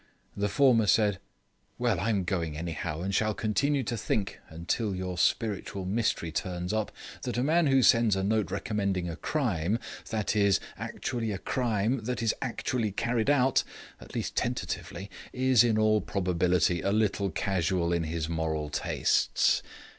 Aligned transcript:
The 0.35 0.49
former 0.49 0.87
said, 0.87 1.19
"Well, 1.77 1.99
I'm 1.99 2.23
going, 2.23 2.57
anyhow, 2.57 3.01
and 3.03 3.13
shall 3.13 3.35
continue 3.35 3.83
to 3.83 3.95
think 3.95 4.39
until 4.49 4.95
your 4.95 5.15
spiritual 5.15 5.85
mystery 5.85 6.31
turns 6.31 6.73
up 6.73 6.91
that 7.21 7.37
a 7.37 7.43
man 7.43 7.67
who 7.67 7.83
sends 7.83 8.15
a 8.15 8.23
note 8.23 8.49
recommending 8.49 9.07
a 9.07 9.15
crime, 9.15 9.77
that 10.09 10.35
is, 10.35 10.59
actually 10.75 11.31
a 11.31 11.37
crime 11.37 11.99
that 12.05 12.23
is 12.23 12.33
actually 12.41 12.89
carried 12.91 13.29
out, 13.29 13.63
at 13.99 14.15
least 14.15 14.35
tentatively, 14.35 15.11
is, 15.33 15.63
in 15.63 15.77
all 15.77 16.01
probability, 16.01 16.81
a 16.81 16.91
little 16.91 17.29
casual 17.29 17.93
in 17.93 18.05
his 18.05 18.27
moral 18.27 18.71
tastes. 18.71 19.61